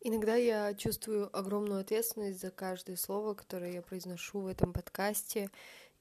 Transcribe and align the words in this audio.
Иногда 0.00 0.36
я 0.36 0.74
чувствую 0.74 1.36
огромную 1.36 1.80
ответственность 1.80 2.40
за 2.40 2.50
каждое 2.50 2.96
слово, 2.96 3.34
которое 3.34 3.72
я 3.72 3.82
произношу 3.82 4.40
в 4.40 4.46
этом 4.46 4.72
подкасте. 4.72 5.50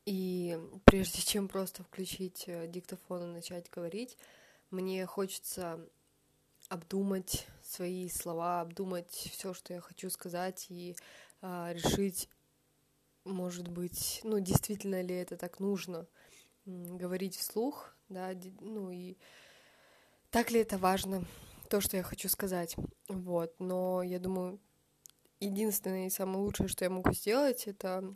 И 0.06 0.60
прежде 0.86 1.22
чем 1.22 1.48
просто 1.48 1.84
включить 1.84 2.44
э, 2.48 2.68
диктофон 2.68 3.24
и 3.24 3.34
начать 3.34 3.70
говорить, 3.72 4.18
мне 4.70 5.06
хочется 5.06 5.80
обдумать 6.70 7.48
свои 7.64 8.10
слова, 8.10 8.62
обдумать 8.62 9.12
все, 9.12 9.54
что 9.54 9.74
я 9.74 9.82
хочу 9.82 10.10
сказать, 10.10 10.68
и 10.70 10.96
а, 11.42 11.72
решить, 11.74 12.30
может 13.24 13.68
быть, 13.68 14.22
ну, 14.24 14.40
действительно 14.40 15.02
ли 15.02 15.16
это 15.16 15.38
так 15.38 15.60
нужно 15.60 16.08
говорить 16.66 17.36
вслух, 17.36 17.94
да, 18.10 18.32
ну 18.60 18.90
и 18.90 19.16
так 20.32 20.52
ли 20.52 20.60
это 20.60 20.78
важно 20.78 21.24
то, 21.76 21.82
что 21.82 21.98
я 21.98 22.04
хочу 22.04 22.30
сказать. 22.30 22.78
Вот, 23.10 23.54
но 23.60 24.02
я 24.02 24.18
думаю, 24.18 24.62
единственное 25.42 26.08
и 26.08 26.10
самое 26.10 26.38
лучшее, 26.38 26.70
что 26.70 26.86
я 26.86 26.90
могу 26.90 27.12
сделать, 27.12 27.68
это 27.68 28.16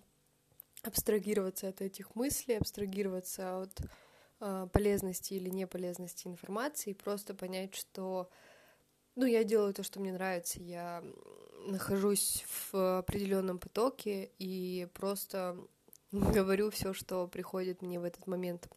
абстрагироваться 0.82 1.68
от 1.68 1.82
этих 1.82 2.16
мыслей, 2.16 2.56
абстрагироваться 2.56 3.64
от 3.64 3.82
э, 4.40 4.68
полезности 4.72 5.34
или 5.34 5.50
неполезности 5.50 6.30
информации, 6.30 6.92
и 6.92 6.94
просто 6.94 7.34
понять, 7.34 7.76
что, 7.76 8.30
ну, 9.16 9.26
я 9.26 9.44
делаю 9.44 9.74
то, 9.74 9.84
что 9.84 10.00
мне 10.00 10.14
нравится, 10.14 10.62
я 10.62 11.04
нахожусь 11.68 12.46
в 12.72 13.00
определенном 13.00 13.60
потоке 13.60 14.32
и 14.40 14.88
просто 14.94 15.58
говорю 16.14 16.70
все, 16.70 16.94
что 16.94 17.28
приходит 17.28 17.82
мне 17.82 18.00
в 18.00 18.06
этот 18.06 18.26
момент. 18.26 18.70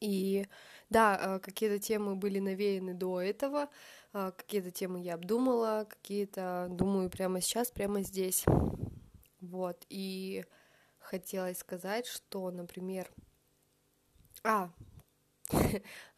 И 0.00 0.46
да, 0.92 1.16
а, 1.16 1.38
какие-то 1.38 1.78
темы 1.78 2.16
были 2.16 2.38
навеяны 2.38 2.92
до 2.92 3.20
этого, 3.20 3.68
а, 4.12 4.32
какие-то 4.32 4.70
темы 4.70 5.00
я 5.00 5.14
обдумала, 5.14 5.86
какие-то 5.88 6.66
думаю 6.70 7.08
прямо 7.08 7.40
сейчас, 7.40 7.70
прямо 7.70 8.02
здесь. 8.02 8.44
Вот, 9.40 9.86
и 9.88 10.44
хотелось 10.98 11.58
сказать, 11.58 12.06
что, 12.06 12.50
например... 12.50 13.10
А, 14.44 14.70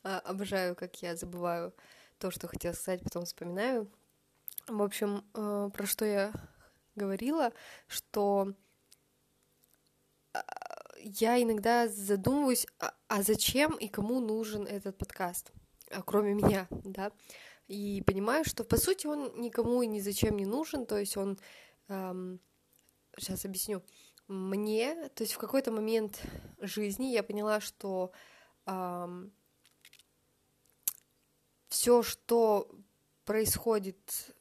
а, 0.02 0.18
обожаю, 0.20 0.74
как 0.74 1.00
я 1.02 1.14
забываю 1.14 1.72
то, 2.18 2.30
что 2.30 2.48
хотела 2.48 2.72
сказать, 2.72 3.02
потом 3.02 3.26
вспоминаю. 3.26 3.88
В 4.66 4.82
общем, 4.82 5.22
про 5.32 5.86
что 5.86 6.04
я 6.04 6.32
говорила, 6.96 7.52
что 7.86 8.54
я 11.04 11.40
иногда 11.42 11.86
задумываюсь, 11.86 12.66
а, 12.80 12.94
а 13.08 13.22
зачем 13.22 13.76
и 13.76 13.88
кому 13.88 14.20
нужен 14.20 14.66
этот 14.66 14.96
подкаст, 14.96 15.52
а, 15.90 16.02
кроме 16.02 16.32
меня, 16.32 16.66
да, 16.70 17.12
и 17.68 18.02
понимаю, 18.06 18.44
что 18.44 18.64
по 18.64 18.76
сути 18.76 19.06
он 19.06 19.40
никому 19.40 19.82
и 19.82 19.86
ни 19.86 20.00
зачем 20.00 20.36
не 20.36 20.46
нужен, 20.46 20.86
то 20.86 20.98
есть 20.98 21.16
он, 21.16 21.38
эм, 21.88 22.40
сейчас 23.18 23.44
объясню, 23.44 23.82
мне, 24.28 25.10
то 25.10 25.22
есть 25.22 25.34
в 25.34 25.38
какой-то 25.38 25.70
момент 25.70 26.22
жизни 26.60 27.12
я 27.12 27.22
поняла, 27.22 27.60
что 27.60 28.10
эм, 28.66 29.30
все, 31.68 32.02
что 32.02 32.70
происходит 33.26 34.34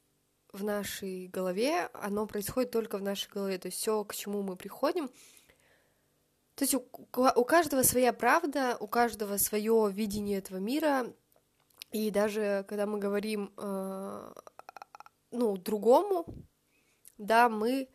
в 0.53 0.63
нашей 0.63 1.27
голове, 1.27 1.89
оно 1.93 2.25
происходит 2.25 2.71
только 2.71 2.97
в 2.97 3.01
нашей 3.01 3.29
голове, 3.29 3.57
то 3.57 3.67
есть 3.67 3.79
все, 3.79 4.03
к 4.05 4.15
чему 4.15 4.43
мы 4.43 4.55
приходим, 4.55 5.09
то 6.55 6.63
есть 6.63 6.75
у, 6.75 6.85
у 7.35 7.45
каждого 7.45 7.81
своя 7.83 8.13
правда, 8.13 8.77
у 8.79 8.87
каждого 8.87 9.37
свое 9.37 9.89
видение 9.91 10.37
этого 10.37 10.57
мира, 10.57 11.13
и 11.91 12.11
даже 12.11 12.65
когда 12.67 12.85
мы 12.85 12.99
говорим, 12.99 13.51
э, 13.57 14.33
ну, 15.31 15.57
другому, 15.57 16.25
да, 17.17 17.49
мы, 17.49 17.89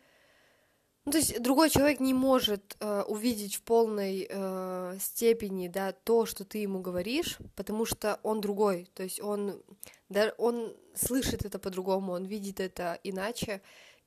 ну, 1.05 1.11
то 1.13 1.17
есть 1.19 1.41
другой 1.41 1.69
человек 1.69 2.01
не 2.01 2.13
может 2.13 2.75
э, 2.79 3.03
увидеть 3.07 3.55
в 3.55 3.61
полной 3.63 4.27
э, 4.29 4.97
степени, 4.99 5.69
да, 5.69 5.93
то, 5.93 6.25
что 6.25 6.43
ты 6.43 6.57
ему 6.57 6.81
говоришь, 6.81 7.37
потому 7.55 7.85
что 7.85 8.19
он 8.23 8.41
другой, 8.41 8.89
то 8.93 9.03
есть 9.03 9.21
он, 9.21 9.63
да, 10.09 10.33
он 10.37 10.75
слышит 10.95 11.45
это 11.45 11.59
по-другому, 11.59 12.11
он 12.11 12.25
видит 12.25 12.59
это 12.59 12.99
иначе, 13.03 13.61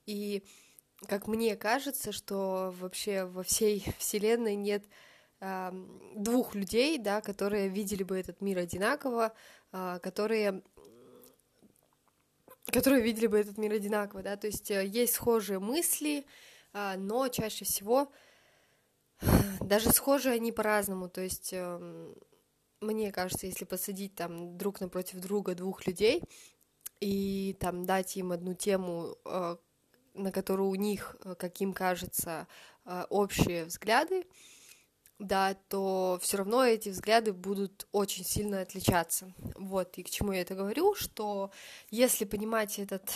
и 0.05 0.43
как 1.07 1.27
мне 1.27 1.55
кажется, 1.55 2.11
что 2.11 2.73
вообще 2.79 3.25
во 3.25 3.43
всей 3.43 3.85
Вселенной 3.97 4.55
нет 4.55 4.85
э, 5.39 5.71
двух 6.15 6.55
людей, 6.55 6.97
да, 6.97 7.21
которые 7.21 7.69
видели 7.69 8.03
бы 8.03 8.17
этот 8.17 8.41
мир 8.41 8.59
одинаково, 8.59 9.33
э, 9.71 9.99
которые 10.01 10.63
которые 12.71 13.01
видели 13.03 13.27
бы 13.27 13.37
этот 13.37 13.57
мир 13.57 13.73
одинаково, 13.73 14.23
да, 14.23 14.37
то 14.37 14.47
есть 14.47 14.71
э, 14.71 14.85
есть 14.85 15.15
схожие 15.15 15.59
мысли, 15.59 16.25
э, 16.73 16.95
но 16.97 17.27
чаще 17.27 17.65
всего 17.65 18.11
даже 19.59 19.91
схожие 19.91 20.35
они 20.35 20.51
по-разному, 20.51 21.09
то 21.09 21.21
есть 21.21 21.49
э, 21.51 22.13
мне 22.83 23.11
кажется, 23.11 23.47
если 23.47 23.65
посадить 23.65 24.15
там 24.15 24.57
друг 24.57 24.81
напротив 24.81 25.19
друга 25.19 25.55
двух 25.55 25.87
людей 25.87 26.21
и 26.99 27.55
там 27.59 27.85
дать 27.85 28.15
им 28.17 28.31
одну 28.31 28.53
тему, 28.53 29.17
э, 29.25 29.57
на 30.13 30.31
которую 30.31 30.69
у 30.69 30.75
них, 30.75 31.15
э, 31.23 31.35
как 31.35 31.59
им 31.61 31.73
кажется, 31.73 32.47
э, 32.85 33.05
общие 33.09 33.65
взгляды, 33.65 34.25
да, 35.19 35.55
то 35.69 36.19
все 36.21 36.37
равно 36.37 36.65
эти 36.65 36.89
взгляды 36.89 37.33
будут 37.33 37.87
очень 37.91 38.25
сильно 38.25 38.61
отличаться. 38.61 39.33
Вот, 39.55 39.97
и 39.97 40.03
к 40.03 40.09
чему 40.09 40.33
я 40.33 40.41
это 40.41 40.55
говорю, 40.55 40.95
что 40.95 41.51
если 41.89 42.25
понимать 42.25 42.79
этот 42.79 43.09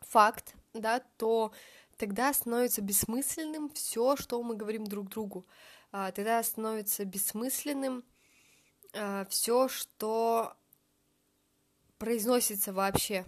факт, 0.00 0.54
да, 0.72 1.00
то 1.16 1.52
тогда 1.96 2.32
становится 2.32 2.80
бессмысленным 2.80 3.70
все, 3.70 4.16
что 4.16 4.42
мы 4.42 4.56
говорим 4.56 4.84
друг 4.84 5.08
другу. 5.08 5.46
А, 5.92 6.12
тогда 6.12 6.42
становится 6.42 7.04
бессмысленным 7.04 8.04
а, 8.94 9.26
все, 9.28 9.68
что 9.68 10.54
произносится 11.98 12.72
вообще 12.72 13.24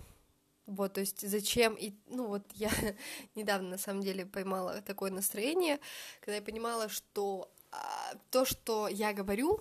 вот, 0.71 0.93
то 0.93 1.01
есть 1.01 1.29
зачем 1.29 1.75
и 1.75 1.95
ну 2.07 2.29
вот 2.29 2.45
я 2.55 2.71
недавно 3.35 3.71
на 3.71 3.79
самом 3.79 4.03
деле 4.03 4.25
поймала 4.25 4.81
такое 4.83 5.11
настроение, 5.11 5.81
когда 6.21 6.37
я 6.37 6.43
понимала, 6.43 6.89
что 6.89 7.51
а, 7.73 8.15
то, 8.31 8.45
что 8.45 8.87
я 8.87 9.13
говорю, 9.13 9.61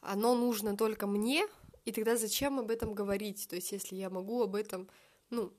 оно 0.00 0.34
нужно 0.34 0.76
только 0.76 1.06
мне, 1.06 1.46
и 1.84 1.92
тогда 1.92 2.16
зачем 2.16 2.58
об 2.58 2.70
этом 2.70 2.94
говорить? 2.94 3.46
То 3.48 3.56
есть 3.56 3.72
если 3.72 3.96
я 3.96 4.08
могу 4.08 4.42
об 4.42 4.54
этом, 4.56 4.88
ну, 5.28 5.52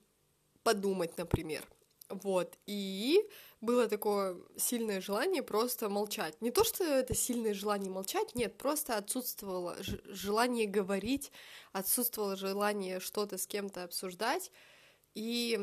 подумать, 0.64 1.16
например. 1.16 1.64
Вот, 2.08 2.58
и 2.64 3.20
было 3.60 3.86
такое 3.86 4.36
сильное 4.56 5.00
желание 5.00 5.42
просто 5.42 5.90
молчать. 5.90 6.40
Не 6.40 6.50
то, 6.50 6.64
что 6.64 6.82
это 6.82 7.14
сильное 7.14 7.52
желание 7.52 7.90
молчать, 7.90 8.34
нет, 8.34 8.56
просто 8.56 8.96
отсутствовало 8.96 9.76
желание 10.06 10.66
говорить, 10.66 11.30
отсутствовало 11.72 12.34
желание 12.34 12.98
что-то 12.98 13.36
с 13.36 13.46
кем-то 13.46 13.84
обсуждать, 13.84 14.50
и 15.18 15.58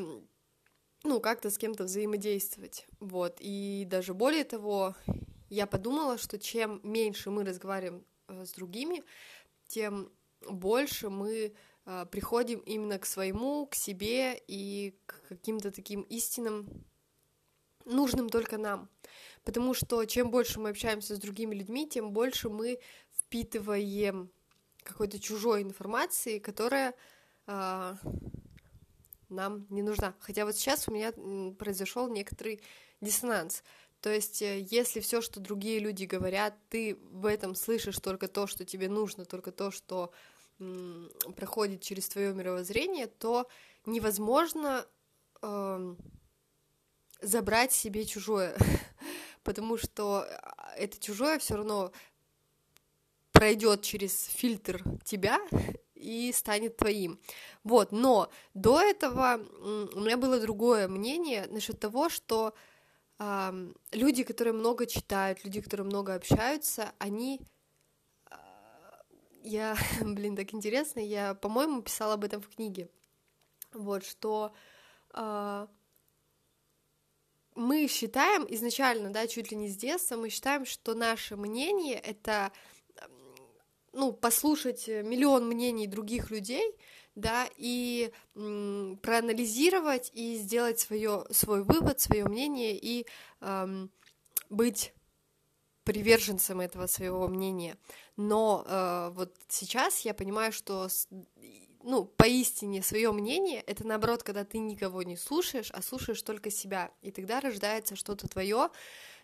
ну, 1.04 1.22
как-то 1.22 1.50
с 1.50 1.58
кем-то 1.58 1.86
взаимодействовать, 1.86 2.86
вот, 3.00 3.38
и 3.40 3.86
даже 3.90 4.14
более 4.14 4.44
того, 4.44 4.96
я 5.50 5.66
подумала, 5.66 6.18
что 6.18 6.38
чем 6.38 6.82
меньше 6.84 7.30
мы 7.30 7.46
разговариваем 7.46 8.04
э, 8.28 8.44
с 8.44 8.52
другими, 8.52 9.02
тем 9.68 10.12
больше 10.42 11.10
мы 11.10 11.54
э, 11.86 12.06
приходим 12.12 12.60
именно 12.60 13.00
к 13.00 13.06
своему, 13.06 13.66
к 13.68 13.76
себе 13.76 14.44
и 14.46 15.00
к 15.06 15.22
каким-то 15.30 15.72
таким 15.72 16.02
истинам, 16.02 16.68
нужным 17.86 18.28
только 18.30 18.58
нам. 18.58 18.90
Потому 19.46 19.74
что 19.74 20.04
чем 20.04 20.32
больше 20.32 20.60
мы 20.60 20.70
общаемся 20.70 21.16
с 21.16 21.20
другими 21.20 21.56
людьми, 21.56 21.88
тем 21.88 22.12
больше 22.12 22.50
мы 22.50 22.80
впитываем 23.14 24.30
какой-то 24.84 25.18
чужой 25.18 25.62
информации, 25.62 26.40
которая 26.40 26.94
э, 27.48 27.96
нам 29.36 29.68
не 29.70 29.82
нужна. 29.82 30.16
Хотя 30.20 30.46
вот 30.46 30.56
сейчас 30.56 30.88
у 30.88 30.92
меня 30.92 31.12
произошел 31.54 32.08
некоторый 32.08 32.62
диссонанс. 33.02 33.64
То 34.02 34.12
есть, 34.12 34.42
э, 34.42 34.60
если 34.70 35.00
все, 35.00 35.22
что 35.22 35.40
другие 35.40 35.80
люди 35.80 36.06
говорят, 36.06 36.56
ты 36.70 36.96
в 37.12 37.26
этом 37.26 37.56
слышишь 37.56 37.98
только 37.98 38.28
то, 38.28 38.48
что 38.48 38.64
тебе 38.64 38.88
нужно, 38.88 39.26
только 39.26 39.52
то, 39.52 39.72
что 39.72 40.12
м, 40.60 41.12
проходит 41.36 41.82
через 41.82 42.08
твое 42.08 42.34
мировоззрение, 42.34 43.08
то 43.08 43.48
невозможно 43.86 44.86
э, 45.42 45.96
забрать 47.22 47.72
себе 47.72 48.06
чужое, 48.06 48.56
потому 49.44 49.78
что 49.78 50.22
а, 50.22 50.74
это 50.78 51.00
чужое 51.00 51.40
все 51.40 51.56
равно 51.56 51.92
пройдет 53.32 53.82
через 53.82 54.26
фильтр 54.26 54.84
тебя 55.04 55.40
и 55.96 56.32
станет 56.34 56.78
твоим. 56.78 57.20
Вот, 57.64 57.92
но 57.92 58.30
до 58.54 58.82
этого 58.82 59.40
у 59.96 60.00
меня 60.00 60.18
было 60.18 60.40
другое 60.40 60.88
мнение 60.88 61.48
насчет 61.50 61.80
того, 61.80 62.10
что 62.10 62.54
э, 63.20 63.74
люди, 63.92 64.24
которые 64.24 64.54
много 64.54 64.86
читают, 64.86 65.44
люди, 65.44 65.62
которые 65.62 65.86
много 65.86 66.14
общаются, 66.14 66.92
они 67.00 67.42
э, 68.30 68.36
я, 69.44 69.76
блин, 70.02 70.36
так 70.36 70.54
интересно, 70.54 71.00
я, 71.00 71.34
по-моему, 71.34 71.82
писала 71.82 72.14
об 72.14 72.24
этом 72.24 72.42
в 72.42 72.50
книге. 72.50 72.90
вот, 73.74 74.06
что 74.06 74.54
э, 75.14 75.68
мы 77.56 77.88
считаем 77.88 78.46
изначально, 78.50 79.12
да, 79.12 79.28
чуть 79.28 79.52
ли 79.52 79.58
не 79.58 79.70
с 79.70 79.78
детства, 79.78 80.18
мы 80.18 80.30
считаем, 80.30 80.66
что 80.66 80.94
наше 80.94 81.38
мнение— 81.38 81.98
это, 82.04 82.52
ну, 83.96 84.12
послушать 84.14 84.88
миллион 84.88 85.48
мнений 85.48 85.88
других 85.88 86.30
людей, 86.30 86.76
да, 87.16 87.48
и 87.58 88.12
м, 88.36 89.00
проанализировать 89.02 90.12
и 90.14 90.36
сделать 90.36 90.80
свое, 90.80 91.26
свой 91.32 91.64
вывод, 91.64 92.00
свое 92.00 92.26
мнение 92.26 92.78
и 92.78 93.08
эм, 93.42 93.90
быть 94.50 94.94
приверженцем 95.86 96.60
этого 96.60 96.88
своего 96.88 97.28
мнения. 97.28 97.78
Но 98.18 98.66
э, 98.68 99.12
вот 99.14 99.36
сейчас 99.48 100.02
я 100.02 100.14
понимаю, 100.14 100.52
что 100.52 100.90
ну, 101.84 102.06
поистине 102.06 102.82
свое 102.82 103.12
мнение, 103.12 103.62
это 103.62 103.86
наоборот, 103.86 104.24
когда 104.24 104.44
ты 104.44 104.58
никого 104.58 105.04
не 105.04 105.16
слушаешь, 105.16 105.70
а 105.72 105.84
слушаешь 105.84 106.22
только 106.24 106.50
себя, 106.50 106.92
и 107.02 107.12
тогда 107.12 107.40
рождается 107.40 107.96
что-то 107.96 108.28
твое, 108.28 108.70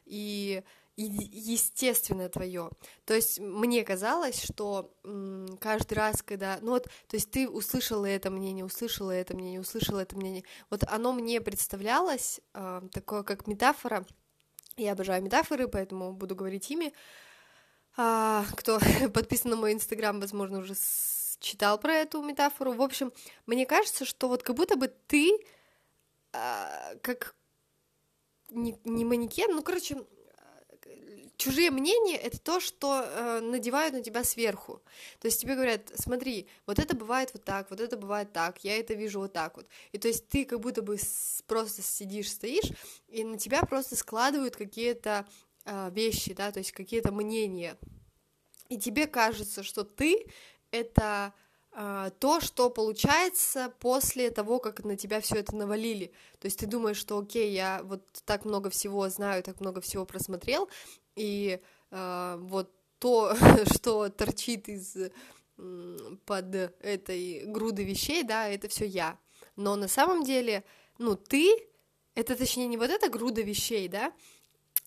и 0.05 0.63
естественно 1.03 2.29
твое. 2.29 2.69
То 3.05 3.13
есть 3.13 3.39
мне 3.39 3.83
казалось, 3.83 4.43
что 4.43 4.93
каждый 5.59 5.93
раз, 5.93 6.21
когда, 6.21 6.59
ну 6.61 6.71
вот, 6.71 6.83
то 6.83 7.15
есть 7.15 7.31
ты 7.31 7.49
услышала 7.49 8.05
это 8.05 8.29
мнение, 8.29 8.65
услышала 8.65 9.11
это 9.11 9.35
мнение, 9.35 9.59
услышала 9.59 9.99
это 9.99 10.15
мнение, 10.15 10.43
вот 10.69 10.83
оно 10.87 11.13
мне 11.13 11.41
представлялось 11.41 12.41
э, 12.53 12.81
такое 12.91 13.23
как 13.23 13.47
метафора. 13.47 14.05
Я 14.77 14.93
обожаю 14.93 15.23
метафоры, 15.23 15.67
поэтому 15.67 16.13
буду 16.13 16.35
говорить 16.35 16.69
ими. 16.71 16.93
А, 17.97 18.45
кто 18.55 18.79
подписан 19.13 19.51
на 19.51 19.57
мой 19.57 19.73
инстаграм, 19.73 20.19
возможно, 20.19 20.59
уже 20.59 20.75
читал 21.39 21.77
про 21.79 21.93
эту 21.93 22.21
метафору. 22.21 22.73
В 22.73 22.81
общем, 22.81 23.11
мне 23.45 23.65
кажется, 23.65 24.05
что 24.05 24.27
вот 24.27 24.43
как 24.43 24.55
будто 24.55 24.77
бы 24.77 24.87
ты 24.87 25.37
э, 26.33 26.97
как 27.01 27.35
не, 28.51 28.79
не 28.83 29.05
манекен, 29.05 29.55
ну, 29.55 29.63
короче, 29.63 29.97
чужие 31.41 31.71
мнения 31.71 32.17
это 32.17 32.39
то, 32.39 32.59
что 32.59 33.03
э, 33.03 33.39
надевают 33.39 33.95
на 33.95 34.03
тебя 34.03 34.23
сверху. 34.23 34.81
То 35.19 35.27
есть 35.27 35.41
тебе 35.41 35.55
говорят, 35.55 35.91
смотри, 35.95 36.47
вот 36.67 36.77
это 36.77 36.95
бывает 36.95 37.31
вот 37.33 37.43
так, 37.43 37.69
вот 37.71 37.79
это 37.79 37.97
бывает 37.97 38.31
так, 38.31 38.63
я 38.63 38.77
это 38.77 38.93
вижу 38.93 39.19
вот 39.19 39.33
так 39.33 39.57
вот. 39.57 39.67
И 39.91 39.97
то 39.97 40.07
есть 40.07 40.29
ты 40.29 40.45
как 40.45 40.59
будто 40.59 40.83
бы 40.83 40.97
просто 41.47 41.81
сидишь, 41.81 42.29
стоишь, 42.29 42.71
и 43.07 43.23
на 43.23 43.37
тебя 43.39 43.63
просто 43.63 43.95
складывают 43.95 44.55
какие-то 44.55 45.27
э, 45.65 45.89
вещи, 45.91 46.33
да, 46.33 46.51
то 46.51 46.59
есть 46.59 46.73
какие-то 46.73 47.11
мнения. 47.11 47.75
И 48.69 48.77
тебе 48.77 49.07
кажется, 49.07 49.63
что 49.63 49.83
ты 49.83 50.25
это 50.69 51.33
то, 51.71 52.41
что 52.41 52.69
получается 52.69 53.73
после 53.79 54.29
того, 54.29 54.59
как 54.59 54.83
на 54.83 54.97
тебя 54.97 55.21
все 55.21 55.35
это 55.35 55.55
навалили. 55.55 56.11
То 56.39 56.47
есть 56.47 56.59
ты 56.59 56.65
думаешь, 56.65 56.97
что 56.97 57.17
окей, 57.17 57.53
я 57.53 57.81
вот 57.83 58.03
так 58.25 58.43
много 58.43 58.69
всего 58.69 59.07
знаю, 59.07 59.41
так 59.41 59.61
много 59.61 59.79
всего 59.79 60.05
просмотрел, 60.05 60.67
и 61.15 61.61
а, 61.89 62.37
вот 62.37 62.71
то, 62.99 63.35
что 63.73 64.09
торчит 64.09 64.67
из 64.67 64.97
под 66.25 66.55
этой 66.55 67.43
груды 67.45 67.83
вещей, 67.83 68.23
да, 68.23 68.47
это 68.47 68.67
все 68.67 68.85
я. 68.85 69.19
Но 69.55 69.75
на 69.75 69.87
самом 69.87 70.23
деле, 70.23 70.63
ну, 70.97 71.15
ты, 71.15 71.55
это 72.15 72.35
точнее 72.35 72.67
не 72.67 72.77
вот 72.77 72.89
эта 72.89 73.09
груда 73.09 73.41
вещей, 73.41 73.87
да, 73.87 74.11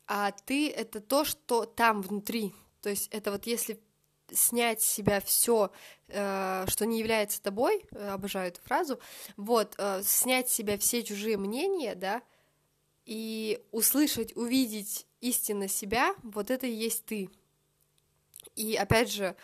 а 0.06 0.32
ты 0.32 0.70
это 0.70 1.00
то, 1.00 1.24
что 1.24 1.64
там 1.64 2.02
внутри. 2.02 2.52
То 2.80 2.90
есть 2.90 3.08
это 3.12 3.30
вот 3.30 3.46
если 3.46 3.80
снять 4.34 4.82
с 4.82 4.86
себя 4.86 5.20
все, 5.20 5.70
э, 6.08 6.64
что 6.68 6.86
не 6.86 6.98
является 6.98 7.42
тобой, 7.42 7.84
э, 7.90 8.08
обожаю 8.08 8.48
эту 8.48 8.60
фразу, 8.62 8.98
вот, 9.36 9.74
э, 9.78 10.02
снять 10.04 10.50
с 10.50 10.54
себя 10.54 10.78
все 10.78 11.02
чужие 11.02 11.36
мнения, 11.36 11.94
да, 11.94 12.22
и 13.06 13.62
услышать, 13.72 14.36
увидеть 14.36 15.06
истинно 15.20 15.68
себя, 15.68 16.14
вот 16.22 16.50
это 16.50 16.66
и 16.66 16.72
есть 16.72 17.04
ты. 17.04 17.30
И 18.56 18.76
опять 18.76 19.10
же, 19.10 19.36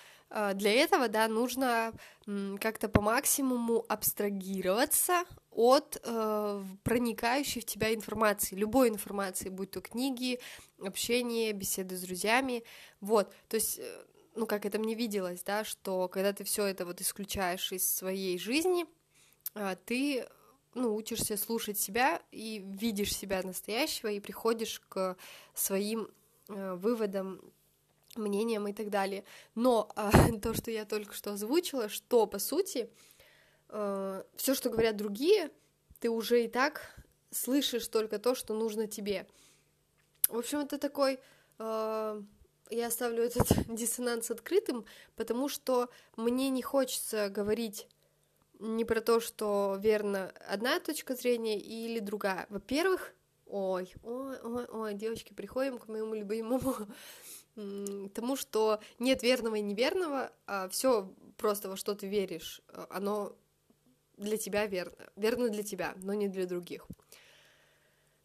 для 0.54 0.72
этого, 0.72 1.08
да, 1.08 1.26
нужно 1.26 1.92
как-то 2.60 2.88
по 2.88 3.00
максимуму 3.00 3.84
абстрагироваться 3.88 5.24
от 5.50 6.00
э, 6.04 6.64
проникающей 6.84 7.60
в 7.60 7.64
тебя 7.64 7.92
информации, 7.92 8.54
любой 8.54 8.88
информации, 8.88 9.48
будь 9.48 9.72
то 9.72 9.80
книги, 9.80 10.38
общение, 10.80 11.52
беседы 11.52 11.96
с 11.96 12.02
друзьями, 12.02 12.62
вот, 13.00 13.34
то 13.48 13.56
есть 13.56 13.80
ну, 14.34 14.46
как 14.46 14.64
это 14.64 14.78
мне 14.78 14.94
виделось, 14.94 15.42
да, 15.42 15.64
что 15.64 16.08
когда 16.08 16.32
ты 16.32 16.44
все 16.44 16.66
это 16.66 16.84
вот 16.84 17.00
исключаешь 17.00 17.72
из 17.72 17.88
своей 17.92 18.38
жизни, 18.38 18.86
а, 19.54 19.76
ты, 19.76 20.26
ну, 20.74 20.94
учишься 20.94 21.36
слушать 21.36 21.78
себя 21.78 22.22
и 22.30 22.62
видишь 22.64 23.14
себя 23.14 23.42
настоящего 23.42 24.08
и 24.08 24.20
приходишь 24.20 24.80
к 24.88 25.16
своим 25.54 26.08
э, 26.48 26.74
выводам, 26.74 27.40
мнениям 28.16 28.66
и 28.68 28.72
так 28.72 28.90
далее. 28.90 29.24
Но 29.54 29.90
а, 29.96 30.10
то, 30.42 30.54
что 30.54 30.70
я 30.70 30.84
только 30.84 31.14
что 31.14 31.32
озвучила, 31.32 31.88
что, 31.88 32.26
по 32.26 32.38
сути, 32.38 32.90
э, 33.68 34.24
все, 34.36 34.54
что 34.54 34.70
говорят 34.70 34.96
другие, 34.96 35.50
ты 35.98 36.08
уже 36.08 36.44
и 36.44 36.48
так 36.48 36.96
слышишь 37.30 37.88
только 37.88 38.18
то, 38.18 38.34
что 38.34 38.54
нужно 38.54 38.86
тебе. 38.86 39.26
В 40.28 40.38
общем, 40.38 40.60
это 40.60 40.78
такой 40.78 41.18
э, 41.58 42.22
я 42.70 42.86
оставлю 42.86 43.24
этот 43.24 43.48
диссонанс 43.68 44.30
открытым, 44.30 44.84
потому 45.16 45.48
что 45.48 45.88
мне 46.16 46.48
не 46.50 46.62
хочется 46.62 47.28
говорить 47.28 47.88
не 48.58 48.84
про 48.84 49.00
то, 49.00 49.20
что 49.20 49.78
верно 49.80 50.32
одна 50.46 50.80
точка 50.80 51.14
зрения 51.14 51.58
или 51.58 51.98
другая. 51.98 52.46
Во-первых, 52.50 53.14
ой, 53.46 53.92
ой, 54.02 54.38
ой, 54.42 54.66
ой, 54.66 54.94
девочки, 54.94 55.32
приходим 55.32 55.78
к 55.78 55.88
моему 55.88 56.14
любимому 56.14 56.74
тому, 58.14 58.36
что 58.36 58.80
нет 58.98 59.22
верного 59.22 59.56
и 59.56 59.62
неверного, 59.62 60.30
а 60.46 60.68
все 60.68 61.12
просто 61.36 61.68
во 61.68 61.76
что 61.76 61.94
ты 61.94 62.06
веришь, 62.06 62.62
оно 62.90 63.34
для 64.16 64.36
тебя 64.36 64.66
верно, 64.66 64.96
верно 65.16 65.48
для 65.48 65.62
тебя, 65.62 65.94
но 66.02 66.12
не 66.14 66.28
для 66.28 66.46
других. 66.46 66.86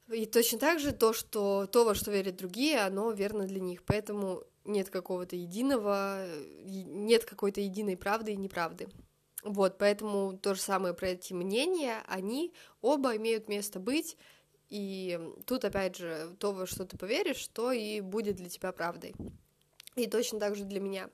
И 0.09 0.25
точно 0.25 0.59
так 0.59 0.79
же 0.79 0.91
то, 0.91 1.13
что 1.13 1.65
то, 1.65 1.83
во 1.83 1.95
что 1.95 2.11
верят 2.11 2.35
другие, 2.35 2.79
оно 2.79 3.11
верно 3.11 3.45
для 3.45 3.59
них. 3.59 3.83
Поэтому 3.83 4.43
нет 4.63 4.89
какого-то 4.89 5.35
единого, 5.35 6.25
нет 6.63 7.25
какой-то 7.25 7.61
единой 7.61 7.97
правды 7.97 8.33
и 8.33 8.37
неправды. 8.37 8.87
Вот, 9.43 9.77
поэтому 9.77 10.37
то 10.37 10.55
же 10.55 10.61
самое 10.61 10.93
про 10.93 11.09
эти 11.09 11.33
мнения, 11.33 12.01
они 12.07 12.53
оба 12.81 13.15
имеют 13.15 13.47
место 13.47 13.79
быть, 13.79 14.17
и 14.69 15.19
тут, 15.45 15.65
опять 15.65 15.97
же, 15.97 16.35
то, 16.39 16.51
во 16.51 16.65
что 16.65 16.83
ты 16.85 16.97
поверишь, 16.97 17.47
то 17.49 17.71
и 17.71 18.01
будет 18.01 18.37
для 18.37 18.49
тебя 18.49 18.71
правдой. 18.71 19.13
И 19.95 20.07
точно 20.07 20.39
так 20.39 20.55
же 20.55 20.63
для 20.63 20.79
меня. 20.79 21.11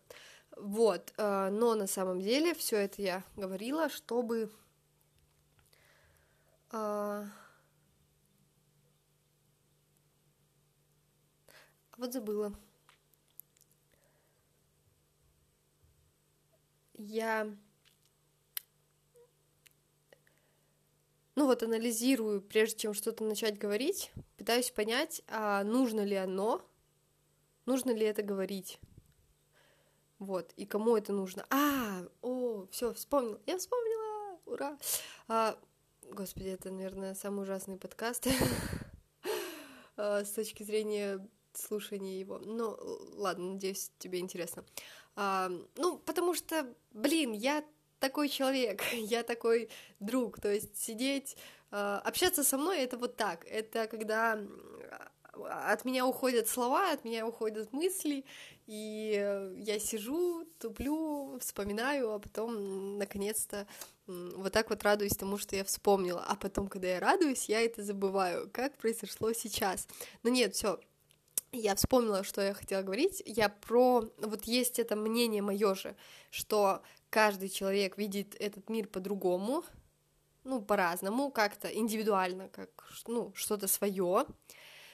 Вот, 0.55 1.13
э, 1.17 1.50
но 1.51 1.75
на 1.75 1.88
самом 1.88 2.21
деле 2.21 2.53
все 2.53 2.77
это 2.77 3.01
я 3.01 3.24
говорила, 3.36 3.89
чтобы 3.89 4.50
Вот 11.98 12.13
забыла. 12.13 12.53
Я 16.98 17.55
ну 21.36 21.48
вот 21.48 21.63
анализирую, 21.63 22.41
прежде 22.41 22.81
чем 22.81 22.93
что-то 22.93 23.24
начать 23.24 23.57
говорить, 23.57 24.12
пытаюсь 24.38 24.69
понять, 24.69 25.24
а 25.27 25.63
нужно 25.63 26.03
ли 26.03 26.15
оно, 26.15 26.62
нужно 27.65 27.91
ли 27.91 28.05
это 28.05 28.21
говорить. 28.21 28.79
Вот, 30.19 30.53
и 30.55 30.67
кому 30.67 30.95
это 30.95 31.13
нужно. 31.13 31.48
А, 31.50 32.05
о, 32.21 32.67
все, 32.69 32.93
вспомнила. 32.93 33.41
Я 33.48 33.57
вспомнила! 33.57 34.39
Ура! 34.45 34.77
А, 35.27 35.57
господи, 36.12 36.50
это, 36.50 36.69
наверное, 36.69 37.15
самый 37.15 37.41
ужасный 37.41 37.77
подкаст 37.77 38.27
а, 39.98 40.24
с 40.24 40.29
точки 40.29 40.62
зрения 40.62 41.27
слушание 41.53 42.20
его. 42.20 42.39
Ну, 42.39 42.77
ладно, 43.15 43.53
надеюсь, 43.53 43.91
тебе 44.00 44.20
интересно. 44.20 44.63
А, 45.15 45.51
ну, 45.75 45.98
потому 45.98 46.34
что, 46.34 46.74
блин, 46.91 47.34
я 47.34 47.63
такой 48.00 48.29
человек, 48.29 48.81
я 48.93 49.24
такой 49.24 49.70
друг, 50.00 50.39
то 50.39 50.51
есть 50.51 50.77
сидеть, 50.77 51.38
а, 51.72 52.00
общаться 52.00 52.43
со 52.43 52.58
мной 52.58 52.79
это 52.79 52.98
вот 52.98 53.15
так, 53.15 53.46
это 53.46 53.88
когда 53.88 54.39
от 55.34 55.86
меня 55.86 56.05
уходят 56.05 56.48
слова, 56.48 56.91
от 56.91 57.05
меня 57.05 57.25
уходят 57.25 57.72
мысли, 57.72 58.25
и 58.67 59.53
я 59.58 59.79
сижу, 59.79 60.46
туплю, 60.60 61.38
вспоминаю, 61.39 62.12
а 62.12 62.20
потом, 62.20 62.98
наконец-то, 62.98 63.67
вот 64.08 64.51
так 64.51 64.70
вот 64.70 64.84
радуюсь 64.84 65.15
тому, 65.15 65.38
что 65.38 65.55
я 65.55 65.63
вспомнила, 65.63 66.24
а 66.27 66.36
потом, 66.36 66.67
когда 66.67 66.89
я 66.89 67.00
радуюсь, 67.00 67.48
я 67.50 67.62
это 67.62 67.84
забываю, 67.84 68.50
как 68.51 68.77
произошло 68.77 69.31
сейчас. 69.34 69.88
Но 70.24 70.29
нет, 70.29 70.53
все, 70.53 70.79
я 71.51 71.75
вспомнила, 71.75 72.24
что 72.24 72.41
я 72.41 72.53
хотела 72.53 72.81
говорить. 72.81 73.22
Я 73.25 73.50
про... 73.50 74.10
Вот 74.17 74.43
есть 74.43 74.79
это 74.79 74.96
мнение 74.96 75.41
мое 75.41 75.75
же, 75.75 75.96
что 76.29 76.81
каждый 77.10 77.50
человек 77.50 77.98
видит 77.98 78.36
этот 78.39 78.70
мир 78.70 78.88
по-другому, 78.88 79.63
ну, 80.43 80.62
по-разному, 80.62 81.29
как-то 81.29 81.67
индивидуально, 81.67 82.50
как, 82.50 82.70
ну, 83.08 83.31
что-то 83.36 83.67
свое, 83.67 84.25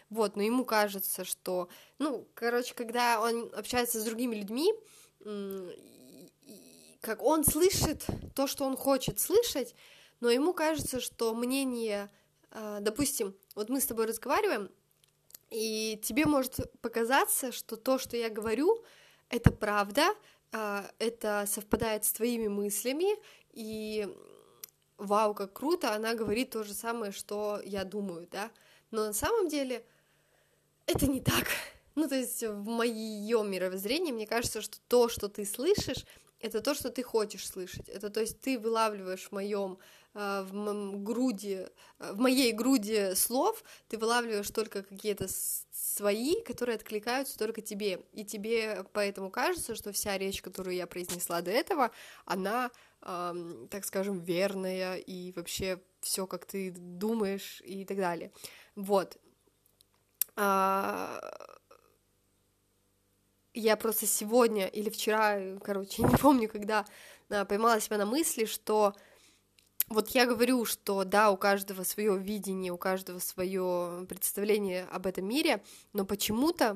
вот, 0.10 0.36
но 0.36 0.42
ему 0.42 0.66
кажется, 0.66 1.26
что, 1.26 1.70
ну, 2.00 2.28
короче, 2.34 2.74
когда 2.74 3.22
он 3.22 3.52
общается 3.54 4.00
с 4.00 4.04
другими 4.04 4.36
людьми, 4.36 4.74
как 7.02 7.22
он 7.22 7.46
слышит 7.46 8.06
то, 8.36 8.48
что 8.48 8.66
он 8.66 8.78
хочет 8.78 9.20
слышать, 9.20 9.76
но 10.20 10.30
ему 10.30 10.54
кажется, 10.54 11.00
что 11.00 11.34
мнение, 11.36 12.10
а, 12.52 12.80
допустим, 12.80 13.36
вот 13.56 13.70
мы 13.70 13.80
с 13.80 13.86
тобой 13.86 14.08
разговариваем, 14.08 14.72
и 15.50 16.00
тебе 16.04 16.26
может 16.26 16.60
показаться, 16.82 17.52
что 17.52 17.76
то, 17.76 17.98
что 17.98 18.18
я 18.18 18.30
говорю, 18.30 18.84
это 19.30 19.52
правда, 19.52 20.14
а, 20.52 20.90
это 21.00 21.46
совпадает 21.48 22.06
с 22.06 22.14
твоими 22.14 22.48
мыслями, 22.48 23.16
и 23.52 24.08
вау, 24.98 25.34
как 25.34 25.54
круто, 25.54 25.94
она 25.94 26.16
говорит 26.16 26.52
то 26.52 26.64
же 26.64 26.74
самое, 26.74 27.12
что 27.12 27.62
я 27.64 27.84
думаю, 27.84 28.28
да, 28.32 28.52
но 28.92 29.06
на 29.06 29.14
самом 29.14 29.48
деле 29.48 29.86
это 30.86 31.08
не 31.08 31.22
так. 31.22 31.48
Ну, 31.96 32.08
то 32.08 32.14
есть 32.14 32.44
в 32.44 32.64
моем 32.68 33.50
мировоззрении 33.50 34.12
мне 34.12 34.28
кажется, 34.28 34.62
что 34.62 34.78
то, 34.88 35.10
что 35.10 35.30
ты 35.30 35.46
слышишь, 35.46 36.06
это 36.40 36.62
то, 36.62 36.76
что 36.76 36.92
ты 36.92 37.02
хочешь 37.02 37.48
слышать. 37.48 37.90
Это 37.90 38.12
то 38.12 38.20
есть 38.20 38.40
ты 38.40 38.60
вылавливаешь 38.60 39.30
в 39.30 39.32
моем 39.32 39.80
в 40.18 40.54
моем 40.54 41.04
груди, 41.04 41.68
э, 42.00 42.14
в 42.14 42.18
моей 42.18 42.52
груди 42.52 43.14
слов, 43.16 43.64
ты 43.88 43.98
вылавливаешь 43.98 44.50
только 44.50 44.84
какие-то 44.84 45.28
свои, 45.72 46.42
которые 46.42 46.76
откликаются 46.76 47.38
только 47.38 47.62
тебе. 47.62 48.02
И 48.14 48.26
тебе 48.26 48.86
поэтому 48.94 49.30
кажется, 49.30 49.76
что 49.76 49.92
вся 49.92 50.18
речь, 50.18 50.42
которую 50.42 50.76
я 50.76 50.88
произнесла 50.88 51.42
до 51.42 51.52
этого, 51.52 51.92
она, 52.26 52.72
эм, 53.02 53.68
так 53.70 53.86
скажем, 53.86 54.20
верная 54.20 54.96
и 54.96 55.32
вообще 55.34 55.80
все, 56.02 56.26
как 56.26 56.46
ты 56.46 56.72
думаешь 56.72 57.62
и 57.64 57.86
так 57.86 57.98
далее. 57.98 58.32
Вот. 58.76 59.18
А 60.36 61.20
я 63.54 63.76
просто 63.76 64.06
сегодня 64.06 64.68
или 64.68 64.90
вчера, 64.90 65.60
короче, 65.64 66.04
не 66.04 66.16
помню, 66.18 66.48
когда 66.48 66.86
а, 67.30 67.46
поймала 67.46 67.80
себя 67.80 67.98
на 67.98 68.06
мысли, 68.06 68.46
что 68.46 68.94
вот 69.90 70.10
я 70.10 70.26
говорю, 70.26 70.66
что 70.66 71.04
да, 71.04 71.32
у 71.32 71.38
каждого 71.38 71.84
свое 71.84 72.18
видение, 72.18 72.72
у 72.72 72.78
каждого 72.78 73.20
свое 73.20 74.06
представление 74.08 74.84
об 74.86 75.08
этом 75.08 75.26
мире, 75.26 75.64
но 75.94 76.06
почему-то 76.06 76.76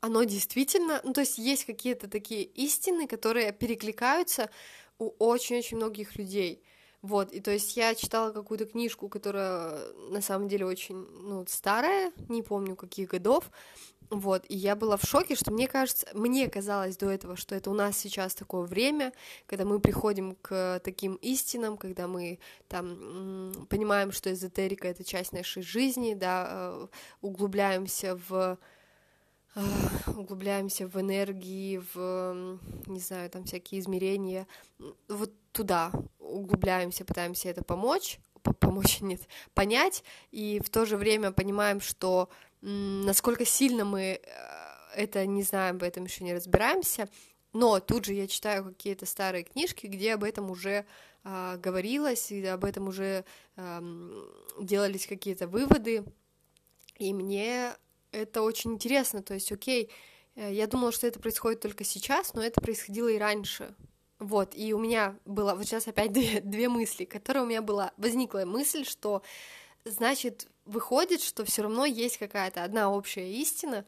оно 0.00 0.24
действительно, 0.24 1.00
ну 1.04 1.12
то 1.12 1.20
есть 1.20 1.38
есть 1.38 1.64
какие-то 1.64 2.08
такие 2.08 2.44
истины, 2.44 3.06
которые 3.06 3.52
перекликаются 3.52 4.50
у 4.98 5.12
очень-очень 5.18 5.76
многих 5.76 6.16
людей. 6.16 6.62
Вот, 7.02 7.30
и 7.32 7.40
то 7.40 7.52
есть 7.52 7.76
я 7.76 7.94
читала 7.94 8.32
какую-то 8.32 8.64
книжку, 8.64 9.08
которая 9.08 9.92
на 10.10 10.20
самом 10.20 10.48
деле 10.48 10.66
очень, 10.66 10.96
ну, 10.96 11.44
старая, 11.46 12.10
не 12.28 12.42
помню 12.42 12.74
каких 12.74 13.10
годов, 13.10 13.50
вот, 14.10 14.44
и 14.48 14.56
я 14.56 14.76
была 14.76 14.96
в 14.96 15.02
шоке, 15.02 15.34
что 15.34 15.52
мне 15.52 15.66
кажется, 15.68 16.06
мне 16.14 16.48
казалось 16.48 16.96
до 16.96 17.10
этого, 17.10 17.36
что 17.36 17.54
это 17.54 17.70
у 17.70 17.74
нас 17.74 17.98
сейчас 17.98 18.34
такое 18.34 18.62
время, 18.62 19.12
когда 19.46 19.64
мы 19.64 19.80
приходим 19.80 20.36
к 20.42 20.80
таким 20.84 21.14
истинам, 21.16 21.76
когда 21.76 22.06
мы 22.06 22.38
там 22.68 23.66
понимаем, 23.68 24.12
что 24.12 24.32
эзотерика— 24.32 24.88
это 24.88 25.04
часть 25.04 25.32
нашей 25.32 25.62
жизни, 25.62 26.14
да, 26.14 26.46
э, 26.48 26.86
углубляемся 27.20 28.18
в 28.28 28.58
углубляемся 30.06 30.86
в 30.86 31.00
энергии, 31.00 31.82
в, 31.94 32.58
не 32.86 33.00
знаю, 33.00 33.30
там 33.30 33.44
всякие 33.44 33.80
измерения, 33.80 34.46
вот 35.08 35.32
туда 35.52 35.90
углубляемся, 36.18 37.06
пытаемся 37.06 37.48
это 37.48 37.64
помочь, 37.64 38.18
помочь, 38.60 39.00
нет, 39.00 39.22
понять, 39.54 40.04
и 40.30 40.60
в 40.64 40.70
то 40.70 40.84
же 40.84 40.96
время 40.96 41.32
понимаем, 41.32 41.80
что 41.80 42.28
насколько 42.60 43.44
сильно 43.44 43.84
мы 43.84 44.20
э, 44.20 44.20
это 44.94 45.26
не 45.26 45.42
знаем, 45.42 45.78
в 45.78 45.82
этом 45.82 46.04
еще 46.04 46.24
не 46.24 46.34
разбираемся, 46.34 47.08
но 47.52 47.80
тут 47.80 48.04
же 48.04 48.14
я 48.14 48.26
читаю 48.26 48.64
какие-то 48.64 49.06
старые 49.06 49.44
книжки, 49.44 49.86
где 49.86 50.14
об 50.14 50.24
этом 50.24 50.50
уже 50.50 50.84
э, 51.24 51.56
говорилось, 51.58 52.30
и 52.30 52.44
об 52.46 52.64
этом 52.64 52.88
уже 52.88 53.24
э, 53.56 53.80
делались 54.60 55.06
какие-то 55.06 55.46
выводы, 55.46 56.04
и 56.98 57.12
мне 57.12 57.74
это 58.12 58.42
очень 58.42 58.74
интересно, 58.74 59.22
то 59.22 59.34
есть, 59.34 59.52
окей, 59.52 59.90
э, 60.34 60.52
я 60.52 60.66
думала, 60.66 60.92
что 60.92 61.06
это 61.06 61.20
происходит 61.20 61.60
только 61.60 61.84
сейчас, 61.84 62.34
но 62.34 62.42
это 62.42 62.60
происходило 62.60 63.08
и 63.08 63.18
раньше, 63.18 63.74
вот, 64.18 64.54
и 64.54 64.72
у 64.72 64.78
меня 64.78 65.18
было, 65.24 65.54
вот 65.54 65.64
сейчас 65.64 65.88
опять 65.88 66.12
две, 66.14 66.40
две 66.40 66.68
мысли, 66.68 67.04
которые 67.04 67.44
у 67.44 67.46
меня 67.46 67.62
была, 67.62 67.92
возникла 67.96 68.44
мысль, 68.44 68.84
что, 68.84 69.22
значит, 69.84 70.48
выходит, 70.66 71.22
что 71.22 71.44
все 71.44 71.62
равно 71.62 71.86
есть 71.86 72.18
какая-то 72.18 72.64
одна 72.64 72.90
общая 72.90 73.32
истина, 73.32 73.86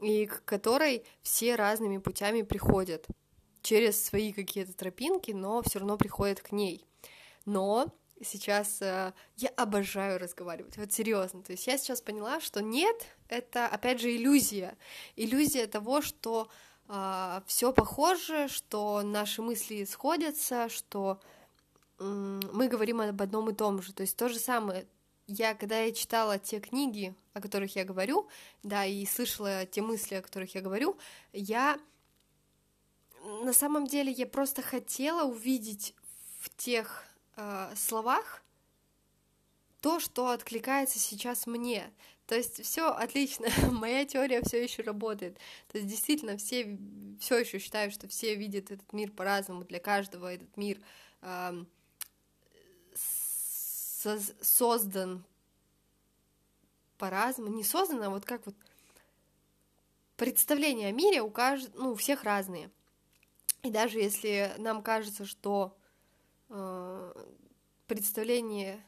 и 0.00 0.26
к 0.26 0.44
которой 0.44 1.04
все 1.22 1.54
разными 1.54 1.98
путями 1.98 2.42
приходят 2.42 3.06
через 3.62 4.04
свои 4.04 4.32
какие-то 4.32 4.72
тропинки, 4.72 5.32
но 5.32 5.62
все 5.62 5.78
равно 5.78 5.96
приходят 5.96 6.40
к 6.40 6.52
ней. 6.52 6.84
Но 7.44 7.92
сейчас 8.22 8.80
э, 8.82 9.12
я 9.36 9.48
обожаю 9.50 10.18
разговаривать, 10.18 10.76
вот 10.76 10.92
серьезно. 10.92 11.42
То 11.42 11.52
есть 11.52 11.66
я 11.66 11.78
сейчас 11.78 12.00
поняла, 12.00 12.40
что 12.40 12.62
нет, 12.62 12.96
это 13.28 13.66
опять 13.66 14.00
же 14.00 14.14
иллюзия, 14.14 14.76
иллюзия 15.16 15.66
того, 15.66 16.00
что 16.00 16.48
э, 16.88 17.40
все 17.46 17.72
похоже, 17.72 18.48
что 18.48 19.02
наши 19.02 19.42
мысли 19.42 19.84
сходятся, 19.84 20.68
что 20.68 21.20
э, 21.98 22.04
мы 22.52 22.68
говорим 22.68 23.00
об 23.00 23.20
одном 23.20 23.50
и 23.50 23.54
том 23.54 23.82
же. 23.82 23.92
То 23.92 24.02
есть 24.02 24.16
то 24.16 24.28
же 24.28 24.38
самое, 24.38 24.86
я, 25.28 25.54
когда 25.54 25.80
я 25.80 25.92
читала 25.92 26.38
те 26.38 26.58
книги, 26.58 27.14
о 27.34 27.40
которых 27.40 27.76
я 27.76 27.84
говорю, 27.84 28.28
да, 28.62 28.84
и 28.84 29.04
слышала 29.06 29.66
те 29.66 29.82
мысли, 29.82 30.16
о 30.16 30.22
которых 30.22 30.54
я 30.54 30.62
говорю, 30.62 30.98
я 31.32 31.78
на 33.42 33.52
самом 33.52 33.86
деле 33.86 34.10
я 34.10 34.26
просто 34.26 34.62
хотела 34.62 35.24
увидеть 35.24 35.94
в 36.40 36.50
тех 36.56 37.04
э, 37.36 37.72
словах 37.76 38.42
то, 39.80 40.00
что 40.00 40.28
откликается 40.28 40.98
сейчас 40.98 41.46
мне. 41.46 41.92
То 42.26 42.34
есть 42.34 42.62
все 42.62 42.90
отлично, 42.90 43.48
моя 43.70 44.04
теория 44.06 44.42
все 44.42 44.62
еще 44.62 44.82
работает. 44.82 45.38
То 45.68 45.78
есть 45.78 45.88
действительно 45.88 46.36
все 46.36 46.78
все 47.20 47.38
еще 47.38 47.58
считают, 47.58 47.92
что 47.92 48.08
все 48.08 48.34
видят 48.34 48.70
этот 48.70 48.92
мир 48.92 49.10
по-разному, 49.10 49.64
для 49.64 49.80
каждого 49.80 50.32
этот 50.32 50.56
мир 50.56 50.80
э, 51.20 51.64
создан 54.42 55.24
по-разному, 56.98 57.50
не 57.50 57.64
создан, 57.64 58.02
а 58.02 58.10
вот 58.10 58.24
как 58.24 58.44
вот 58.46 58.54
представления 60.16 60.88
о 60.88 60.92
мире 60.92 61.22
у 61.22 61.30
каждого, 61.30 61.82
ну, 61.82 61.92
у 61.92 61.94
всех 61.94 62.24
разные. 62.24 62.70
И 63.62 63.70
даже 63.70 63.98
если 63.98 64.52
нам 64.58 64.82
кажется, 64.82 65.24
что 65.24 65.76
э, 66.48 67.24
представление, 67.86 68.84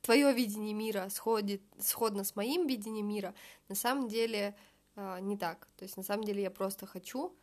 твое 0.00 0.32
видение 0.32 0.72
мира 0.72 1.08
сходит, 1.10 1.62
сходно 1.78 2.24
с 2.24 2.34
моим 2.34 2.66
видением 2.66 3.08
мира, 3.08 3.34
на 3.68 3.74
самом 3.74 4.08
деле 4.08 4.56
э, 4.96 5.18
не 5.20 5.36
так. 5.36 5.68
То 5.76 5.84
есть 5.84 5.96
на 5.96 6.02
самом 6.02 6.24
деле 6.24 6.42
я 6.42 6.50
просто 6.50 6.86
хочу, 6.86 7.34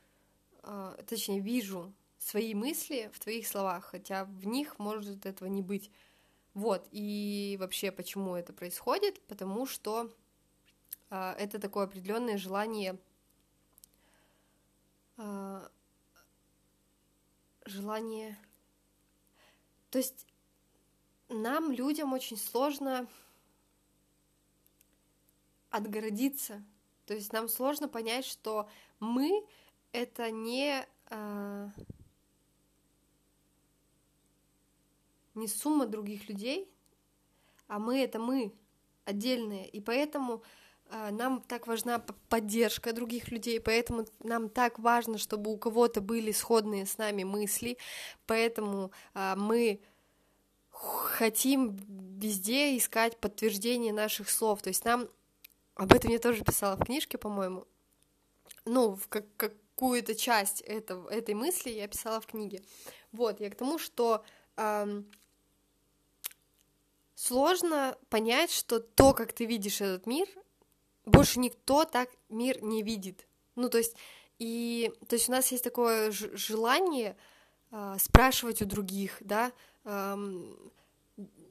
э, 0.63 0.97
точнее 1.07 1.39
вижу 1.39 1.93
свои 2.17 2.53
мысли 2.53 3.09
в 3.13 3.19
твоих 3.19 3.47
словах, 3.47 3.85
хотя 3.85 4.25
в 4.25 4.45
них 4.45 4.79
может 4.79 5.25
этого 5.25 5.47
не 5.47 5.61
быть. 5.61 5.89
Вот, 6.59 6.85
и 6.91 7.55
вообще, 7.57 7.89
почему 7.89 8.35
это 8.35 8.51
происходит? 8.51 9.21
Потому 9.27 9.65
что 9.65 10.11
э, 11.09 11.35
это 11.37 11.57
такое 11.57 11.85
определенное 11.85 12.37
желание 12.37 12.99
э, 15.15 15.69
желание. 17.63 18.37
То 19.89 19.99
есть 19.99 20.27
нам, 21.29 21.71
людям, 21.71 22.11
очень 22.11 22.35
сложно 22.35 23.07
отгородиться. 25.69 26.61
То 27.05 27.13
есть 27.13 27.31
нам 27.31 27.47
сложно 27.47 27.87
понять, 27.87 28.25
что 28.25 28.69
мы 28.99 29.47
это 29.93 30.29
не 30.29 30.85
э, 31.09 31.69
не 35.39 35.47
сумма 35.47 35.85
других 35.85 36.29
людей, 36.29 36.69
а 37.67 37.79
мы 37.79 37.99
это 37.99 38.19
мы, 38.19 38.53
отдельные. 39.05 39.67
И 39.67 39.81
поэтому 39.81 40.43
э, 40.89 41.11
нам 41.11 41.41
так 41.41 41.67
важна 41.67 41.99
поддержка 42.29 42.93
других 42.93 43.29
людей, 43.29 43.59
поэтому 43.59 44.05
нам 44.23 44.49
так 44.49 44.79
важно, 44.79 45.17
чтобы 45.17 45.51
у 45.51 45.57
кого-то 45.57 46.01
были 46.01 46.31
сходные 46.31 46.85
с 46.85 46.97
нами 46.97 47.23
мысли, 47.23 47.77
поэтому 48.25 48.91
э, 49.13 49.35
мы 49.35 49.81
хотим 50.71 51.77
везде 52.19 52.77
искать 52.77 53.17
подтверждение 53.17 53.93
наших 53.93 54.29
слов. 54.29 54.61
То 54.61 54.69
есть 54.69 54.85
нам 54.85 55.09
об 55.75 55.93
этом 55.93 56.11
я 56.11 56.19
тоже 56.19 56.43
писала 56.43 56.75
в 56.75 56.85
книжке, 56.85 57.17
по-моему. 57.17 57.65
Ну, 58.65 58.95
в 58.95 59.07
как 59.07 59.25
какую-то 59.79 60.13
часть 60.13 60.59
этого, 60.59 61.09
этой 61.09 61.35
мысли 61.35 61.69
я 61.69 61.87
писала 61.87 62.19
в 62.19 62.25
книге. 62.25 62.61
Вот, 63.13 63.39
я 63.39 63.49
к 63.49 63.55
тому, 63.55 63.79
что 63.79 64.25
эм, 64.57 65.09
сложно 67.19 67.97
понять, 68.09 68.49
что 68.49 68.79
то, 68.79 69.13
как 69.13 69.33
ты 69.33 69.45
видишь 69.45 69.81
этот 69.81 70.07
мир, 70.07 70.27
больше 71.05 71.39
никто 71.39 71.83
так 71.83 72.09
мир 72.29 72.63
не 72.63 72.81
видит. 72.81 73.27
Ну, 73.55 73.69
то 73.69 73.77
есть, 73.77 73.95
и, 74.37 74.93
то 75.07 75.15
есть 75.15 75.27
у 75.27 75.33
нас 75.33 75.51
есть 75.51 75.63
такое 75.63 76.11
желание 76.11 77.17
э, 77.71 77.97
спрашивать 77.99 78.61
у 78.61 78.65
других, 78.65 79.17
да, 79.19 79.51
э, 79.83 80.17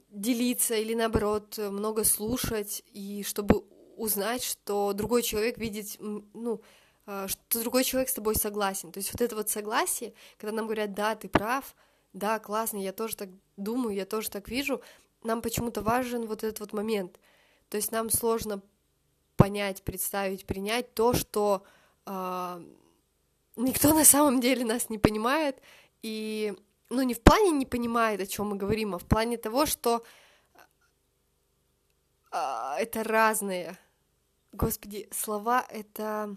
делиться 0.09 0.73
или 0.73 0.95
наоборот 0.95 1.59
много 1.59 2.03
слушать, 2.03 2.81
и 2.91 3.21
чтобы 3.23 3.63
узнать, 3.95 4.43
что 4.43 4.93
другой 4.93 5.21
человек 5.21 5.59
видит, 5.59 5.97
ну, 5.99 6.61
э, 7.05 7.27
что 7.27 7.59
другой 7.59 7.83
человек 7.83 8.09
с 8.09 8.13
тобой 8.15 8.35
согласен. 8.35 8.91
То 8.91 8.97
есть 8.97 9.11
вот 9.13 9.21
это 9.21 9.35
вот 9.35 9.49
согласие, 9.49 10.13
когда 10.39 10.55
нам 10.55 10.65
говорят, 10.65 10.95
да, 10.95 11.15
ты 11.15 11.29
прав, 11.29 11.75
да, 12.13 12.39
классно, 12.39 12.77
я 12.77 12.91
тоже 12.91 13.15
так 13.15 13.29
думаю, 13.55 13.93
я 13.93 14.07
тоже 14.07 14.31
так 14.31 14.49
вижу, 14.49 14.81
нам 15.23 15.41
почему-то 15.41 15.81
важен 15.81 16.25
вот 16.25 16.43
этот 16.43 16.59
вот 16.59 16.73
момент. 16.73 17.19
То 17.69 17.77
есть 17.77 17.91
нам 17.91 18.09
сложно 18.09 18.61
понять, 19.35 19.83
представить, 19.83 20.45
принять 20.45 20.93
то, 20.93 21.13
что 21.13 21.63
э, 22.05 22.65
никто 23.55 23.93
на 23.93 24.03
самом 24.03 24.41
деле 24.41 24.65
нас 24.65 24.89
не 24.89 24.97
понимает, 24.97 25.61
и, 26.01 26.53
ну, 26.89 27.01
не 27.03 27.13
в 27.13 27.21
плане 27.21 27.51
не 27.51 27.65
понимает, 27.65 28.21
о 28.21 28.25
чем 28.25 28.49
мы 28.49 28.55
говорим, 28.55 28.95
а 28.95 28.99
в 28.99 29.05
плане 29.05 29.37
того, 29.37 29.65
что 29.65 30.03
э, 32.31 32.75
это 32.79 33.03
разные. 33.03 33.77
Господи, 34.51 35.07
слова 35.11 35.65
это... 35.69 36.35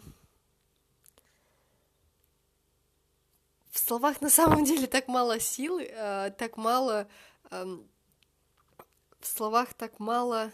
В 3.70 3.78
словах 3.78 4.20
на 4.20 4.28
самом 4.28 4.64
деле 4.64 4.86
так 4.86 5.08
мало 5.08 5.40
силы, 5.40 5.88
э, 5.90 6.30
так 6.36 6.56
мало... 6.56 7.08
Э, 7.50 7.78
в 9.24 9.28
словах 9.28 9.74
так 9.74 9.98
мало 9.98 10.52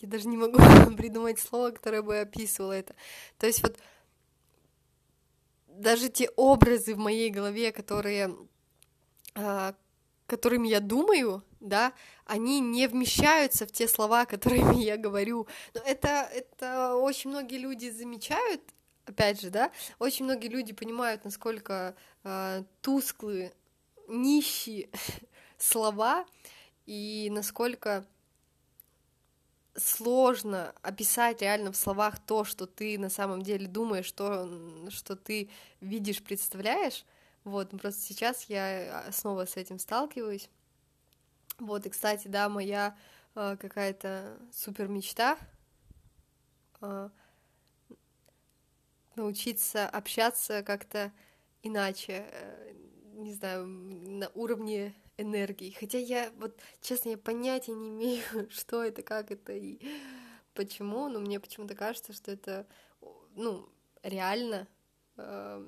я 0.00 0.08
даже 0.08 0.28
не 0.28 0.36
могу 0.36 0.58
придумать 0.96 1.38
слово, 1.38 1.70
которое 1.70 2.02
бы 2.02 2.20
описывало 2.20 2.72
это. 2.72 2.94
То 3.38 3.46
есть 3.46 3.62
вот 3.62 3.78
даже 5.66 6.08
те 6.08 6.30
образы 6.36 6.94
в 6.94 6.98
моей 6.98 7.30
голове, 7.30 7.72
которые, 7.72 8.36
э, 9.34 9.72
которыми 10.26 10.68
я 10.68 10.80
думаю, 10.80 11.42
да, 11.60 11.92
они 12.24 12.60
не 12.60 12.86
вмещаются 12.86 13.66
в 13.66 13.72
те 13.72 13.88
слова, 13.88 14.24
которыми 14.26 14.82
я 14.82 14.96
говорю. 14.96 15.46
Но 15.74 15.80
это, 15.82 16.28
это 16.32 16.94
очень 16.96 17.30
многие 17.30 17.58
люди 17.58 17.90
замечают, 17.90 18.62
опять 19.06 19.40
же, 19.40 19.50
да, 19.50 19.70
очень 19.98 20.24
многие 20.24 20.48
люди 20.48 20.72
понимают, 20.72 21.24
насколько 21.24 21.94
э, 22.24 22.64
тусклые, 22.82 23.52
нищие 24.08 24.88
слова 25.58 26.26
и 26.86 27.28
насколько 27.32 28.04
сложно 29.76 30.74
описать 30.82 31.42
реально 31.42 31.72
в 31.72 31.76
словах 31.76 32.18
то, 32.18 32.44
что 32.44 32.66
ты 32.66 32.98
на 32.98 33.08
самом 33.08 33.42
деле 33.42 33.66
думаешь, 33.66 34.10
то, 34.12 34.48
что 34.90 35.16
ты 35.16 35.50
видишь, 35.80 36.22
представляешь. 36.22 37.04
Вот, 37.44 37.70
просто 37.70 38.02
сейчас 38.02 38.44
я 38.44 39.10
снова 39.12 39.46
с 39.46 39.56
этим 39.56 39.78
сталкиваюсь. 39.78 40.50
Вот, 41.58 41.86
и, 41.86 41.90
кстати, 41.90 42.28
да, 42.28 42.48
моя 42.48 42.96
э, 43.34 43.56
какая-то 43.58 44.38
супер 44.52 44.88
мечта 44.88 45.38
э, 46.80 47.08
научиться 49.20 49.88
общаться 49.88 50.62
как-то 50.62 51.12
иначе, 51.62 52.26
э, 52.32 52.72
не 53.14 53.32
знаю, 53.34 53.66
на 53.66 54.28
уровне 54.34 54.94
энергии. 55.16 55.76
Хотя 55.78 55.98
я, 55.98 56.32
вот, 56.38 56.58
честно, 56.80 57.10
я 57.10 57.18
понятия 57.18 57.74
не 57.74 57.88
имею, 57.88 58.24
что 58.50 58.82
это, 58.82 59.02
как 59.02 59.30
это 59.30 59.52
и 59.52 59.78
почему, 60.54 61.08
но 61.08 61.20
мне 61.20 61.38
почему-то 61.38 61.74
кажется, 61.74 62.12
что 62.12 62.32
это, 62.32 62.66
ну, 63.36 63.68
реально 64.02 64.66
э, 65.16 65.66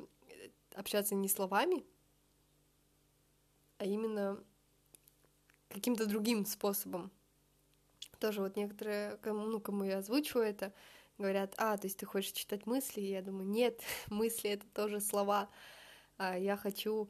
общаться 0.74 1.14
не 1.14 1.28
словами, 1.28 1.84
а 3.78 3.84
именно 3.84 4.42
каким-то 5.68 6.06
другим 6.06 6.46
способом. 6.46 7.10
Тоже 8.18 8.40
вот 8.40 8.56
некоторые, 8.56 9.16
кому, 9.18 9.46
ну, 9.46 9.60
кому 9.60 9.84
я 9.84 9.98
озвучиваю 9.98 10.46
это, 10.46 10.72
говорят, 11.18 11.54
а, 11.58 11.76
то 11.76 11.86
есть 11.86 11.98
ты 11.98 12.06
хочешь 12.06 12.32
читать 12.32 12.66
мысли? 12.66 13.00
Я 13.00 13.22
думаю, 13.22 13.48
нет, 13.48 13.80
мысли— 14.10 14.50
это 14.52 14.66
тоже 14.74 15.00
слова. 15.00 15.48
А 16.18 16.36
я 16.38 16.56
хочу 16.56 17.08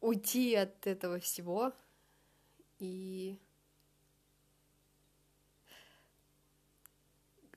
уйти 0.00 0.54
от 0.54 0.86
этого 0.86 1.20
всего 1.20 1.72
и 2.78 3.38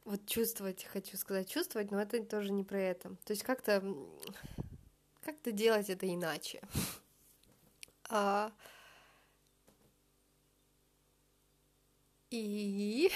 вот 0.05 0.25
чувствовать, 0.27 0.83
хочу 0.83 1.17
сказать, 1.17 1.49
чувствовать, 1.49 1.91
но 1.91 2.01
это 2.01 2.23
тоже 2.23 2.51
не 2.51 2.63
про 2.63 2.79
это. 2.79 3.15
То 3.23 3.31
есть 3.31 3.43
как-то 3.43 3.81
как-то 5.23 5.51
делать 5.51 5.89
это 5.89 6.11
иначе. 6.13 6.61
А... 8.09 8.51
И 12.29 13.11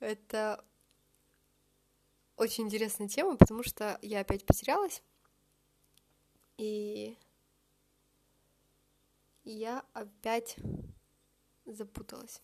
это 0.00 0.64
очень 2.36 2.64
интересная 2.64 3.08
тема, 3.08 3.36
потому 3.36 3.62
что 3.62 3.98
я 4.02 4.20
опять 4.20 4.44
потерялась. 4.44 5.02
И 6.56 7.16
я 9.44 9.84
опять 9.92 10.56
запуталась. 11.66 12.40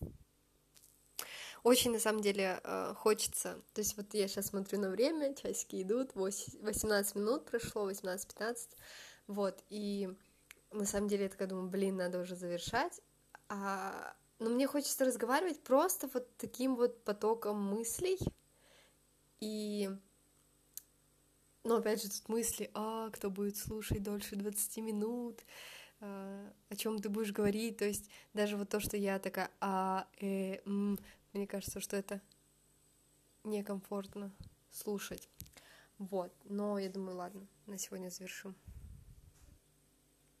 Очень, 1.63 1.91
на 1.91 1.99
самом 1.99 2.21
деле, 2.21 2.61
э, 2.63 2.93
хочется. 2.95 3.61
То 3.73 3.81
есть 3.81 3.97
вот 3.97 4.13
я 4.13 4.27
сейчас 4.27 4.47
смотрю 4.47 4.79
на 4.79 4.89
время, 4.89 5.35
часики 5.35 5.81
идут, 5.81 6.15
18 6.15 7.15
минут 7.15 7.45
прошло, 7.45 7.89
18-15. 7.89 8.69
Вот, 9.27 9.63
и 9.69 10.09
на 10.71 10.85
самом 10.85 11.09
деле 11.09 11.23
я 11.23 11.29
такая 11.29 11.47
думаю, 11.47 11.69
блин, 11.69 11.97
надо 11.97 12.19
уже 12.19 12.35
завершать. 12.35 13.01
А... 13.49 14.15
Но 14.39 14.49
мне 14.49 14.67
хочется 14.67 15.05
разговаривать 15.05 15.63
просто 15.63 16.09
вот 16.13 16.35
таким 16.37 16.75
вот 16.75 17.03
потоком 17.03 17.61
мыслей. 17.61 18.17
И 19.39 19.89
но 21.63 21.77
опять 21.77 22.01
же 22.01 22.09
тут 22.09 22.29
мысли, 22.29 22.71
а, 22.73 23.09
кто 23.09 23.29
будет 23.29 23.57
слушать 23.57 24.01
дольше 24.01 24.37
20 24.37 24.79
минут, 24.79 25.41
а, 25.99 26.49
о 26.69 26.75
чем 26.77 26.99
ты 26.99 27.09
будешь 27.09 27.33
говорить, 27.33 27.77
то 27.77 27.85
есть 27.85 28.09
даже 28.33 28.55
вот 28.55 28.69
то, 28.69 28.79
что 28.79 28.95
я 28.95 29.19
такая, 29.19 29.51
а, 29.59 30.07
э, 30.21 30.59
м, 30.65 30.97
мне 31.33 31.45
кажется, 31.45 31.81
что 31.81 31.97
это 31.97 32.21
некомфортно 33.43 34.31
слушать. 34.71 35.27
Вот, 35.97 36.31
но 36.45 36.79
я 36.79 36.89
думаю, 36.89 37.17
ладно, 37.17 37.47
на 37.65 37.77
сегодня 37.77 38.09
завершим. 38.09 38.55